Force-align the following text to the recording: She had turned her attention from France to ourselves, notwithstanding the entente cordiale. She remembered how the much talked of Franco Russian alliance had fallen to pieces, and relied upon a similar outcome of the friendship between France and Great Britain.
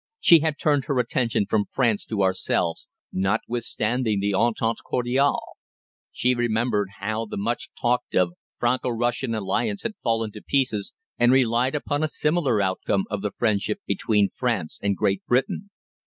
She 0.19 0.39
had 0.39 0.57
turned 0.57 0.85
her 0.85 0.97
attention 0.97 1.45
from 1.45 1.63
France 1.63 2.07
to 2.07 2.23
ourselves, 2.23 2.87
notwithstanding 3.13 4.19
the 4.19 4.33
entente 4.33 4.79
cordiale. 4.83 5.57
She 6.11 6.33
remembered 6.33 6.89
how 6.97 7.25
the 7.27 7.37
much 7.37 7.69
talked 7.79 8.15
of 8.15 8.33
Franco 8.59 8.89
Russian 8.89 9.35
alliance 9.35 9.83
had 9.83 9.93
fallen 10.01 10.31
to 10.31 10.41
pieces, 10.41 10.95
and 11.19 11.31
relied 11.31 11.75
upon 11.75 12.01
a 12.01 12.07
similar 12.07 12.59
outcome 12.63 13.03
of 13.11 13.21
the 13.21 13.29
friendship 13.37 13.79
between 13.85 14.31
France 14.35 14.79
and 14.81 14.97
Great 14.97 15.23
Britain. 15.27 15.69